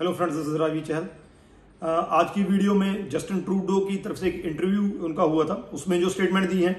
[0.00, 1.06] Hello friends this is Ravi Chahal
[2.10, 5.98] आज की video में जस्टिन ट्रूडो की तरफ़ से एक इंटरव्यू उनका हुआ था। उसमें
[6.00, 6.74] जो स्टेटमेंट दी है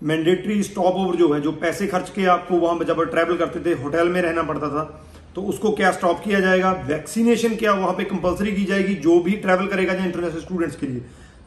[0.00, 3.74] मैंडेटरी स्टॉप ओवर जो है, जो पैसे खर्च के आपको वहाँ जब ट्रैवल करते थे
[3.82, 4.84] होटल में रहना पड़ता था
[5.34, 6.72] तो उसको क्या स्टॉप किया जाएगा?
[6.88, 8.94] वैक्सीनेशन क्या वहाँ पे कंपलसरी की जाएगी?
[8.96, 11.02] जो भी ट्रैवल करेगा या इंटरनेशनल स्टूडेंट्स के लिए।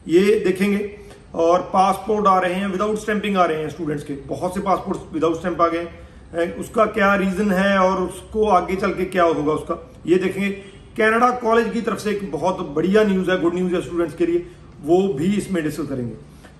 [0.08, 0.90] ये देखेंगे।
[1.36, 5.14] और पासपोर्ट आ रहे हैं विदाउट स्टैंपिंग आ रहे हैं स्टूडेंट्स के। बहुत से पासपोर्ट
[5.14, 9.52] विदाउट स्टैंप आ गए उसका क्या रीजन है और उसको आगे चल के क्या होगा
[9.52, 9.78] उसका?
[10.06, 10.50] ये देखेंगे।
[10.98, 14.26] कनाडा कॉलेज की तरफ़ से एक बहुत बढ़िया न्यूज़ है गुड न्यूज़ है स्टूडेंट्स के
[14.26, 14.46] लिए।
[14.82, 16.14] वो भी इसमें डिस्कस करेंगे।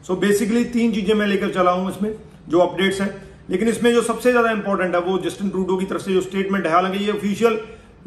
[0.06, 2.14] सो so बेसिकली तीन चीज़ें मैं लेकर चला हूँ इसमें
[2.48, 3.10] जो अपडेट्स हैं।
[3.50, 6.66] लेकिन इसमें जो सबसे ज़्यादा इंपॉर्टेंट है वो जस्टिन ट्रूडो की तरफ़ से जो स्टेटमेंट
[6.66, 7.58] है। हालाँकि ये ऑफिशियल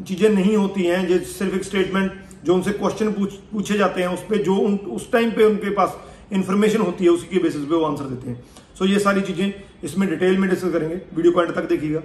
[0.02, 2.12] चीज़ें नहीं होती हैं ये सिर्फ़ एक स्टेटमेंट
[2.44, 5.70] जो उनसे क्वेश्चन पूछ, पूछे जाते हैं। उस पर जो उन, उस टाइम पे उनके
[5.70, 5.96] पास
[6.32, 8.42] इंफॉर्मेशन होती है उसी के बेसिस पे वो आंसर देते हैं।
[8.78, 9.52] सो so ये सारी चीज़ें
[9.84, 12.02] इसमें डिटेल में डिस्कस करेंगे। वीडियो एंड तक देखिएगा।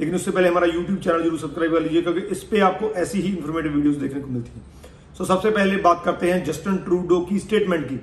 [0.00, 3.20] लेकिन उससे पहले हमारा यूट्यूब चैनल ज़रूर सब्सक्राइब कर लीजिए क्योंकि इस पर आपको ऐसी
[3.20, 4.62] ही इंफॉर्मेटिव वीडियोस देखने को मिलती है।
[5.16, 7.98] सो so, सबसे पहले बात करते हैं जस्टिन ट्रूडो की स्टेटमेंट की।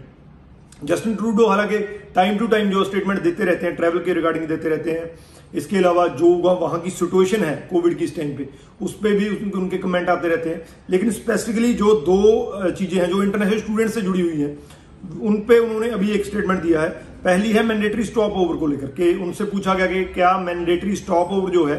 [0.83, 1.77] जस्टिन ट्रूडो हालाँकि
[2.15, 5.77] टाइम टू टाइम जो स्टेटमेंट देते रहते हैं ट्रैवल के रिगार्डिंग देते रहते हैं इसके
[5.77, 8.47] अलावा जो वहाँ की सिचुएशन है कोविड की इस टाइम पे
[8.81, 13.09] उस पर भी उनके, उनके कमेंट आते रहते हैं। लेकिन स्पेसिफिकली जो दो चीज़ें हैं
[13.09, 14.57] जो इंटरनेशनल स्टूडेंट से जुड़ी हुई हैं
[15.21, 16.89] उन पे उन्होंने अभी एक स्टेटमेंट दिया है।
[17.23, 21.31] पहली है मैंडेटरी स्टॉप ओवर को लेकर के उनसे पूछा गया कि क्या मैंडेटरी स्टॉप
[21.31, 21.77] ओवर जो है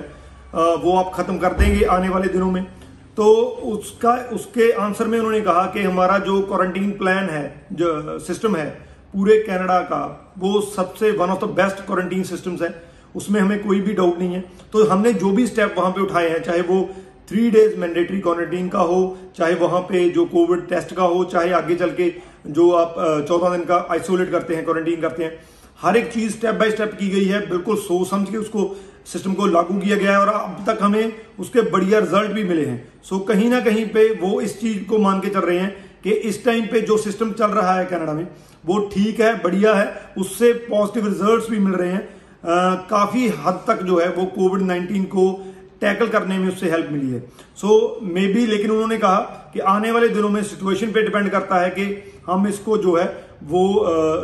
[0.54, 2.64] वो आप खत्म कर देंगे आने वाले दिनों में?
[3.16, 3.24] तो
[3.66, 8.66] उसका, उसके आंसर में उन्होंने कहा कि हमारा जो क्वारंटीन प्लान है, जो सिस्टम है,
[9.14, 12.74] पूरे कनाडा का, वो सबसे one of the best quarantine systems है।
[13.16, 16.28] उसमें हमें कोई भी डाउट नहीं है। तो हमने जो भी स्टेप वहाँ पे उठाए
[16.28, 16.88] हैं, चाहे वो
[17.28, 21.52] थ्री डेज़ मैंडेटरी क्वारंटीन का हो, चाहे वहाँ पे जो कोविड टेस्ट का हो, चाहे
[21.52, 22.08] आगे चल के
[22.48, 22.94] जो आप
[23.28, 25.38] चौदह दिन का आइसोलेट करते हैं क्वारंटीन करते हैं
[25.80, 28.74] हर एक चीज़ स्टेप बाय स्टेप की गई है बिल्कुल सोच समझ के उसको
[29.06, 32.64] सिस्टम को लागू किया गया है और अब तक हमें उसके बढ़िया रिज़ल्ट भी मिले
[32.64, 35.74] हैं। सो कहीं ना कहीं पे वो इस चीज़ को मान के चल रहे हैं
[36.04, 38.26] कि इस टाइम पे जो सिस्टम चल रहा है कनाडा में
[38.66, 39.86] वो ठीक है बढ़िया है
[40.18, 42.08] उससे पॉजिटिव रिजल्ट्स भी मिल रहे हैं।
[42.44, 45.30] आ, काफ़ी हद तक जो है वो कोविड नाइन्टीन को
[45.80, 47.20] टैकल करने में उससे हेल्प मिली है।
[47.56, 49.16] सो मे बी लेकिन उन्होंने कहा
[49.54, 51.84] कि आने वाले दिनों में सिचुएशन पे डिपेंड करता है कि
[52.26, 53.06] हम इसको जो है
[53.44, 53.64] वो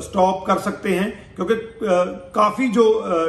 [0.03, 1.55] स्टॉप कर सकते हैं क्योंकि
[2.35, 2.85] काफ़ी जो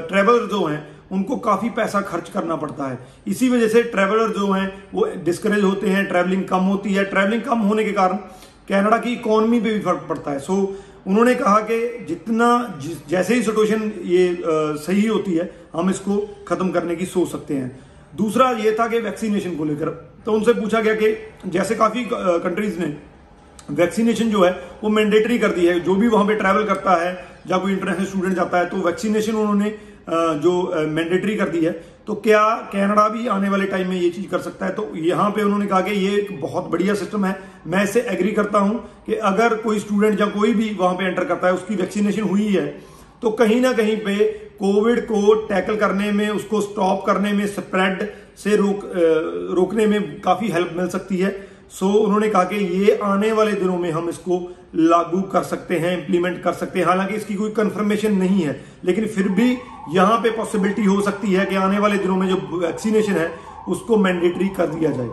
[0.10, 2.98] ट्रेवलर जो हैं उनको काफ़ी पैसा खर्च करना पड़ता है।
[3.28, 7.42] इसी वजह से ट्रेवलर जो हैं वो डिस्करेज होते हैं ट्रेवलिंग कम होती है। ट्रेवलिंग
[7.42, 8.18] कम होने के कारण
[8.70, 10.56] कनाडा की इकोनॉमी पे भी फ़र्क पड़ता है। सो
[11.08, 12.48] उन्होंने कहा कि जितना
[13.10, 16.18] जैसे ही सिचुएशन ये आ, सही होती है हम इसको
[16.48, 17.80] खत्म करने की सोच सकते हैं।
[18.16, 19.90] दूसरा ये था कि वैक्सीनेशन को लेकर।
[20.26, 22.96] तो उनसे पूछा गया कि जैसे काफ़ी कंट्रीज़ ने
[23.72, 24.52] वैक्सीनेशन जो है,
[24.84, 27.12] वो मैंडेटरी कर दी है। जो भी वहाँ पे ट्रैवल करता है,
[27.48, 29.74] या कोई इंटरनेशनल स्टूडेंट जाता है तो वैक्सीनेशन उन्होंने
[30.40, 31.72] जो मैंडेटरी कर दी है।
[32.08, 34.72] तो क्या कनाडा भी आने वाले टाइम में ये चीज़ कर सकता है?
[34.72, 37.38] तो यहाँ पे उन्होंने कहा कि ये एक बहुत बढ़िया सिस्टम है।
[37.68, 41.24] मैं इससे एग्री करता हूँ कि अगर कोई स्टूडेंट या कोई भी वहाँ पे एंटर
[41.24, 42.66] करता है, उसकी वैक्सीनेशन हुई है
[43.22, 44.16] तो कहीं ना कहीं पे
[44.60, 48.08] कोविड को टैकल करने में, उसको स्टॉप करने में स्प्रेड
[48.38, 48.82] से रोक
[49.56, 51.30] रोकने में काफ़ी हेल्प मिल सकती है।
[51.74, 54.40] सो so, उन्होंने कहा कि ये आने वाले दिनों में हम इसको
[54.76, 59.08] लागू कर सकते हैं इंप्लीमेंट कर सकते हैं। हालाँकि इसकी कोई कंफर्मेशन नहीं है लेकिन
[59.08, 59.50] फिर भी
[59.94, 63.32] यहाँ पे पॉसिबिलिटी हो सकती है कि आने वाले दिनों में जो वैक्सीनेशन है
[63.68, 65.10] उसको मैंडेटरी कर दिया जाए।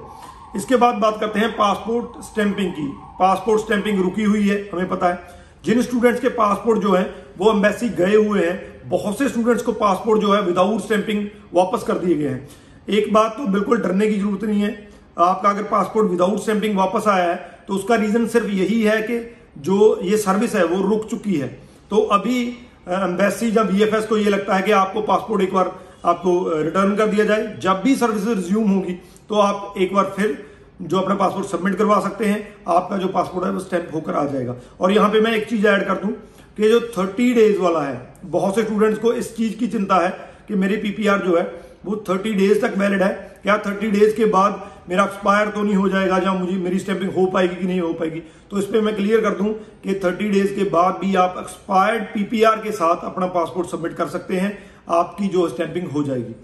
[0.56, 2.86] इसके बाद बात करते हैं पासपोर्ट स्टैंपिंग की।
[3.18, 7.02] पासपोर्ट स्टैंपिंग रुकी हुई है हमें पता है। जिन स्टूडेंट्स के पासपोर्ट जो है
[7.38, 11.82] वो एम्बेसी गए हुए हैं। बहुत से स्टूडेंट्स को पासपोर्ट जो है विदाउट स्टैंपिंग वापस
[11.82, 12.48] कर दिए गए हैं।
[12.88, 14.89] एक बात तो बिल्कुल डरने की ज़रूरत नहीं है
[15.22, 17.36] आपका अगर पासपोर्ट विदाउट स्टैंपिंग वापस आया है
[17.68, 19.18] तो उसका रीजन सिर्फ़ यही है कि
[19.58, 21.48] जो ये सर्विस है, वो रुक चुकी है।
[21.90, 22.42] तो अभी
[22.88, 25.72] एम्बेसी या बीएफएस को ये लगता है कि आपको पासपोर्ट एक बार
[26.04, 28.92] आपको रिटर्न कर दिया जाए। जब भी सर्विस रिज्यूम होगी
[29.28, 30.38] तो आप एक बार फिर
[30.82, 32.38] जो अपना पासपोर्ट सबमिट करवा सकते हैं।
[32.68, 35.66] आपका जो पासपोर्ट है, वो स्टैंप होकर आ जाएगा। और यहाँ पे मैं एक चीज़
[35.66, 36.12] ऐड कर दूँ
[36.56, 40.10] कि जो थर्टी डेज़ वाला है, बहुत से स्टूडेंट्स को इस चीज़ की चिंता है
[40.48, 41.42] कि मेरी पीपीआर जो है,
[41.84, 45.74] वो थर्टी डेज़ तक वैलिड है। क्या थर्टी डेज़ के बाद मेरा एक्सपायर तो नहीं
[45.74, 48.20] हो जाएगा या मुझे, मेरी स्टैंपिंग हो पाएगी कि नहीं हो पाएगी।
[48.50, 49.52] तो इस पर मैं क्लियर कर दूँ
[49.84, 54.08] कि थर्टी डेज़ के बाद भी आप एक्सपायर्ड पीपीआर के साथ अपना पासपोर्ट सबमिट कर
[54.08, 54.52] सकते हैं।
[54.90, 56.34] आपकी जो स्टैंपिंग हो जाएगी।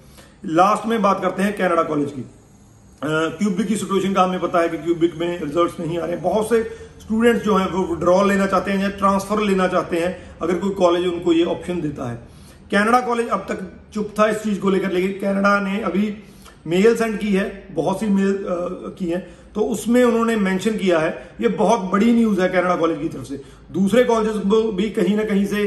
[0.55, 2.25] लास्ट में बात करते हैं कैनेडा कॉलेज की।
[3.03, 6.49] क्यूबिक की सिचुएशन का हमें पता है कि क्यूबिक में रिजल्ट्स नहीं आ रहे बहुत
[6.51, 6.63] से
[7.01, 10.71] स्टूडेंट्स जो हैं, वो विड्रॉल लेना चाहते हैं या ट्रांसफ़र लेना चाहते हैं, अगर कोई
[10.75, 12.17] कॉलेज उनको ये ऑप्शन देता है।
[12.71, 13.59] कनाडा कॉलेज अब तक
[13.95, 16.07] चुप था इस चीज़ को लेकर, लेकिन कनाडा ने अभी
[16.67, 18.39] मेल सेंड की है, बहुत सी मेल
[18.99, 19.19] की है
[19.55, 21.11] तो उसमें उन्होंने मेंशन किया है,
[21.41, 23.41] ये बहुत बड़ी न्यूज़ है कैनेडा कॉलेज की तरफ़ से।
[23.73, 25.63] दूसरे कॉलेजेस को भी कहीं ना कहीं से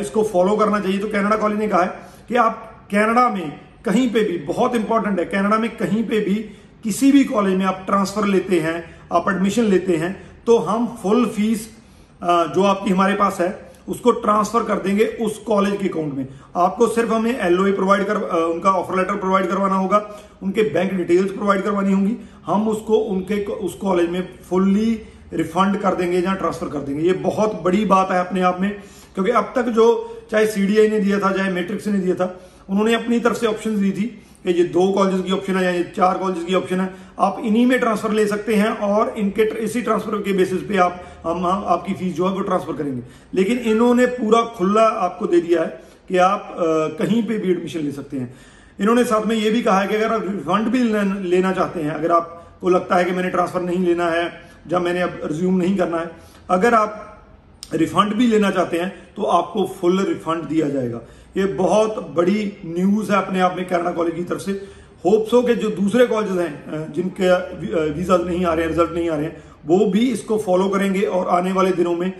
[0.00, 3.52] इसको फॉलो करना चाहिए तो कैनेडा कॉलेज ने कहा है कि आप कैनेडा में
[3.84, 6.34] कहीं पे भी, बहुत इंपॉर्टेंट है, कैनेडा में कहीं पे भी
[6.84, 10.14] किसी भी कॉलेज में आप ट्रांसफ़र लेते हैं, आप एडमिशन लेते हैं
[10.46, 11.68] तो हम फुल फ़ीस
[12.22, 13.50] जो आपकी हमारे पास है
[13.88, 16.26] उसको ट्रांसफ़र कर देंगे उस कॉलेज के अकाउंट में।
[16.56, 19.98] आपको सिर्फ़ हमें एलओए प्रोवाइड कर उनका ऑफ़र लेटर प्रोवाइड करवाना होगा,
[20.42, 25.02] उनके बैंक डिटेल्स प्रोवाइड करवानी होंगी, हम उसको, उनके उस कॉलेज में फुल्ली
[25.32, 28.70] रिफंड कर देंगे या ट्रांसफ़र कर देंगे। ये बहुत बड़ी बात है अपने आप में,
[29.14, 29.86] क्योंकि अब तक जो,
[30.30, 32.40] चाहे सीडीआई ने दिया था, चाहे मेट्रिक्स ने दिया था,
[32.70, 34.06] उन्होंने अपनी तरफ़ से ऑप्शन दी थी।
[34.46, 36.88] ये दो कॉलेज की ऑप्शन है या ये चार कॉलेज की ऑप्शन है
[37.20, 41.02] आप इन्हीं में ट्रांसफ़र ले सकते हैं और इनके इसी ट्रांसफ़र के बेसिस पे आप
[41.26, 43.02] हम आपकी फ़ीस जो है वो ट्रांसफ़र करेंगे।
[43.34, 45.68] लेकिन इन्होंने पूरा खुला आपको दे दिया है
[46.08, 46.64] कि आप आ,
[46.98, 48.34] कहीं पे भी एडमिशन ले सकते हैं।
[48.80, 50.82] इन्होंने साथ में ये भी कहा है कि अगर आप रिफंड भी
[51.30, 54.24] लेना चाहते हैं अगर आपको लगता है कि मैंने ट्रांसफ़र नहीं लेना है
[54.72, 56.10] या मैंने अब रिज्यूम नहीं करना है
[56.50, 57.08] अगर आप
[57.74, 61.00] रिफंड भी लेना चाहते हैं तो आपको फुल रिफंड दिया जाएगा।
[61.36, 64.52] ये बहुत बड़ी न्यूज़ है अपने आप में कैनेडा कॉलेज की तरफ़ से।
[65.04, 67.30] होप्सो के जो दूसरे कॉलेजेस हैं जिनके
[67.92, 71.02] वीज़ा नहीं आ रहे हैं रिज़ल्ट नहीं आ रहे हैं, वो भी इसको फॉलो करेंगे
[71.02, 72.12] और आने वाले दिनों में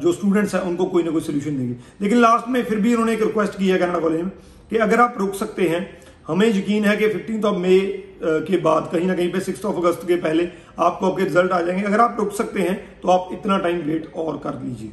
[0.00, 3.12] जो स्टूडेंट्स हैं, उनको कोई ना कोई सोल्यूशन देंगे। लेकिन लास्ट में फिर भी उन्होंने
[3.12, 4.30] एक रिक्वेस्ट की है कनाडा कॉलेज में
[4.70, 5.80] कि अगर आप रुक सकते हैं
[6.28, 7.78] हमें यकीन है कि फिफ्टीन ऑफ़ मे
[8.18, 11.60] के बाद कहीं ना कहीं पे सिक्स ऑफ़ अगस्त के पहले आपको आपके रिज़ल्ट आ
[11.60, 14.90] जाएँगे। अगर आप रुक सकते हैं तो आप इतना टाइम वेट और कर लीजिए।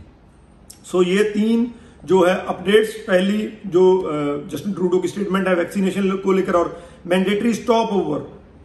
[0.84, 1.72] सो so, ये तीन
[2.06, 3.84] जो है अपडेट्स पहली जो
[4.52, 6.78] जस्टिन ट्रूडो की स्टेटमेंट है वैक्सीनेशन को लेकर और
[7.08, 8.20] मैंडेटरी स्टॉप ओवर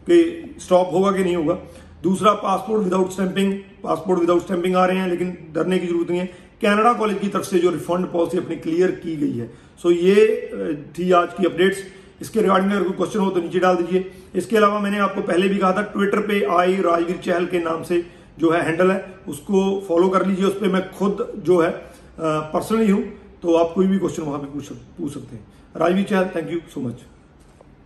[0.08, 0.22] के
[0.60, 1.54] स्टॉप होगा कि नहीं होगा।
[2.02, 6.20] दूसरा passport without stamping passport without stamping आ रहे हैं लेकिन डरने की ज़रूरत नहीं
[6.20, 6.26] है।
[6.60, 9.50] कैनेडा कॉलेज की तरफ़ से जो रिफंड पॉलिसी अपनी क्लियर की गई है।
[9.82, 11.82] सो ये थी आज की अपडेट्स
[12.20, 15.48] इसके रिगार्डिंग अगर कोई क्वेश्चन हो तो नीचे डाल दीजिए। इसके अलावा मैंने आपको पहले
[15.48, 18.04] भी कहा था ट्विटर पे आई राजवीर चहल के नाम से
[18.38, 21.70] जो है हैंडल है, उसको फॉलो कर लीजिए, उस पर मैं खुद जो है
[22.20, 23.02] पर्सनली हूँ
[23.42, 24.68] तो आप कोई भी क्वेश्चन वहाँ पे पूछ
[24.98, 27.02] पूछ सकते हैं। Rajveer Chahal thank you so much